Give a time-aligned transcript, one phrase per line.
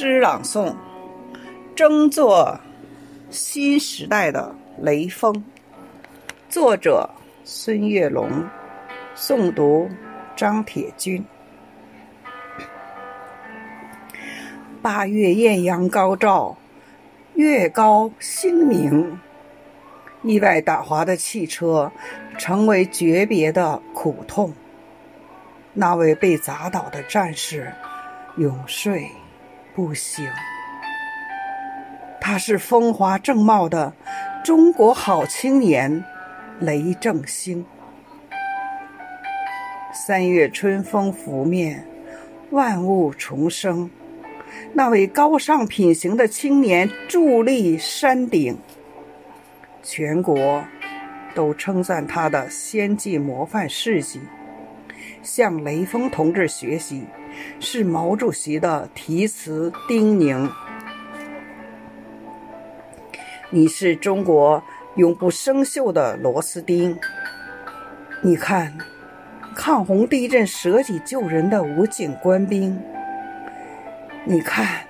[0.00, 0.76] 诗朗诵，
[1.74, 2.60] 争做
[3.30, 5.42] 新时代的雷锋。
[6.48, 7.10] 作者：
[7.42, 8.30] 孙月龙，
[9.16, 9.90] 诵读：
[10.36, 11.24] 张铁军。
[14.80, 16.56] 八月艳阳高照，
[17.34, 19.18] 月高星明。
[20.22, 21.90] 意外打滑的汽车，
[22.38, 24.54] 成为诀别的苦痛。
[25.72, 27.72] 那位被砸倒的战士。
[28.36, 29.10] 永睡
[29.78, 30.28] 不行。
[32.20, 33.92] 他是风华正茂的
[34.42, 36.04] 中国好青年
[36.58, 37.64] 雷正兴。
[39.94, 41.86] 三月春风拂面，
[42.50, 43.88] 万物重生。
[44.72, 48.58] 那位高尚品行的青年伫立山顶，
[49.84, 50.64] 全国
[51.36, 54.20] 都称赞他的先进模范事迹。
[55.22, 57.04] 向雷锋同志学习，
[57.60, 60.50] 是毛主席的题词叮咛。
[63.50, 64.62] 你是中国
[64.96, 66.98] 永不生锈的螺丝钉。
[68.22, 68.76] 你看，
[69.54, 72.78] 抗洪地震舍己救人的武警官兵。
[74.24, 74.84] 你看，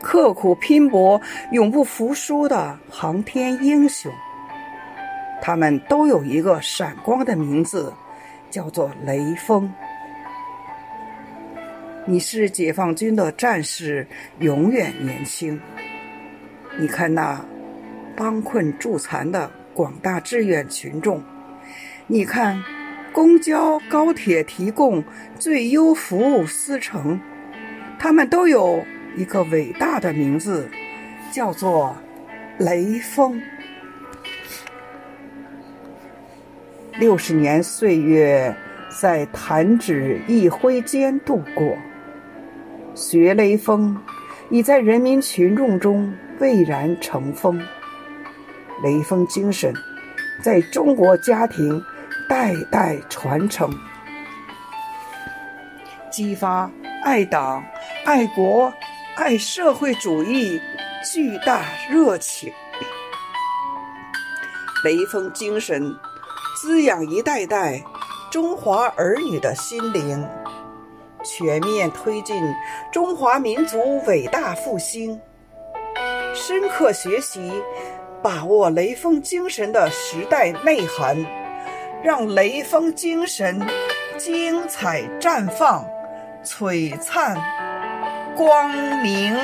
[0.00, 4.10] 刻苦拼搏、永不服输的航天英雄。
[5.42, 7.92] 他们都有一个闪光的名字。
[8.54, 9.68] 叫做雷锋，
[12.06, 14.06] 你是解放军的战士，
[14.38, 15.60] 永远年轻。
[16.78, 17.44] 你看那
[18.14, 21.20] 帮困助残的广大志愿群众，
[22.06, 22.62] 你看
[23.12, 25.02] 公交、高铁提供
[25.36, 27.20] 最优服务司乘，
[27.98, 28.84] 他们都有
[29.16, 30.70] 一个伟大的名字，
[31.32, 31.96] 叫做
[32.58, 33.42] 雷锋。
[36.96, 38.54] 六十年岁月，
[38.88, 41.76] 在弹指一挥间度过。
[42.94, 44.00] 学雷锋，
[44.48, 47.60] 已在人民群众中蔚然成风。
[48.84, 49.74] 雷锋精神，
[50.40, 51.82] 在中国家庭
[52.28, 53.68] 代代传承，
[56.12, 56.70] 激发
[57.02, 57.60] 爱党、
[58.04, 58.72] 爱国、
[59.16, 60.60] 爱社会主义
[61.12, 62.52] 巨大热情。
[64.84, 65.92] 雷锋精神。
[66.54, 67.82] 滋养一代代
[68.30, 70.24] 中华儿女的心灵，
[71.24, 72.40] 全面推进
[72.92, 75.20] 中华民族伟大复兴。
[76.32, 77.52] 深刻学习，
[78.22, 81.16] 把握雷锋精神的时代内涵，
[82.02, 83.60] 让雷锋精神
[84.16, 85.84] 精彩绽放、
[86.44, 87.36] 璀璨
[88.36, 88.70] 光
[89.02, 89.36] 明。